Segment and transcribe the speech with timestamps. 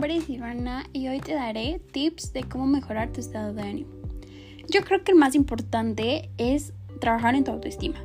[0.00, 3.90] nombre es Ivana y hoy te daré tips de cómo mejorar tu estado de ánimo.
[4.66, 7.98] Yo creo que el más importante es trabajar en tu autoestima,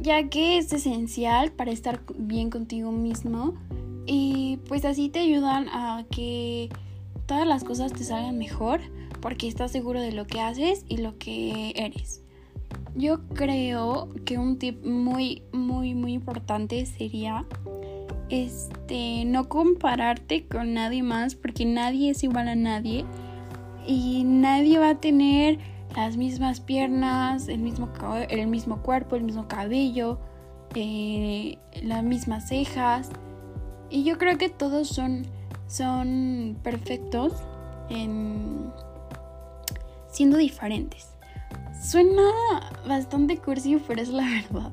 [0.00, 3.52] ya que es esencial para estar bien contigo mismo
[4.06, 6.70] y pues así te ayudan a que
[7.26, 8.80] todas las cosas te salgan mejor
[9.20, 12.22] porque estás seguro de lo que haces y lo que eres.
[12.94, 17.46] Yo creo que un tip muy, muy, muy importante sería
[18.32, 23.04] este, no compararte con nadie más porque nadie es igual a nadie
[23.86, 25.58] y nadie va a tener
[25.94, 27.90] las mismas piernas, el mismo,
[28.30, 30.18] el mismo cuerpo, el mismo cabello,
[30.74, 33.10] eh, las mismas cejas.
[33.90, 35.26] Y yo creo que todos son,
[35.66, 37.34] son perfectos
[37.90, 38.72] en
[40.10, 41.10] siendo diferentes.
[41.82, 42.22] Suena
[42.88, 44.72] bastante cursi, pero es la verdad.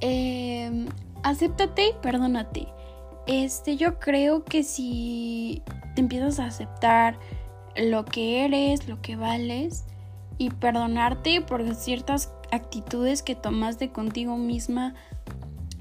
[0.00, 0.86] Eh,
[1.22, 2.77] acéptate y perdónate.
[3.28, 5.62] Este, yo creo que si
[5.94, 7.18] te empiezas a aceptar
[7.76, 9.84] lo que eres, lo que vales
[10.38, 14.94] y perdonarte por ciertas actitudes que tomaste contigo misma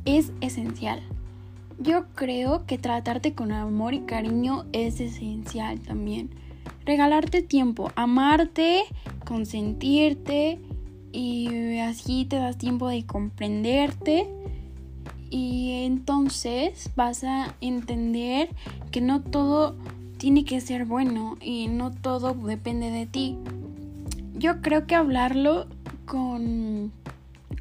[0.04, 1.02] es esencial.
[1.80, 6.32] Yo creo que tratarte con amor y cariño es esencial también.
[6.86, 8.84] Regalarte tiempo, amarte,
[9.26, 10.60] consentirte
[11.14, 14.28] y así te das tiempo de comprenderte
[15.30, 18.50] y entonces vas a entender
[18.92, 19.76] que no todo
[20.18, 23.38] tiene que ser bueno y no todo depende de ti.
[24.34, 25.68] Yo creo que hablarlo
[26.06, 26.92] con,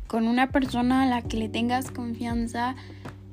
[0.06, 2.76] con una persona a la que le tengas confianza,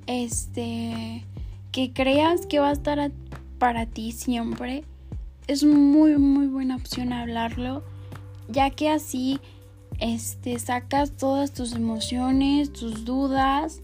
[0.08, 1.26] este,
[1.72, 3.11] que creas que va a estar
[3.59, 4.84] para ti siempre,
[5.48, 7.84] es muy muy buena opción hablarlo,
[8.48, 9.39] ya que así
[10.00, 13.81] este sacas todas tus emociones, tus dudas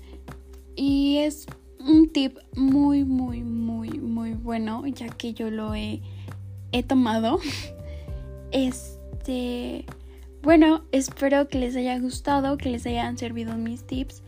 [0.79, 1.45] y es
[1.85, 6.01] un tip muy, muy, muy, muy bueno, ya que yo lo he,
[6.71, 7.39] he tomado.
[8.51, 9.85] Este,
[10.41, 14.23] bueno, espero que les haya gustado, que les hayan servido mis tips.